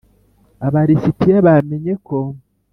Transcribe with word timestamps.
Aba 0.65 0.81
lisitiya 0.87 1.37
bamenye 1.47 1.93
ko 2.07 2.17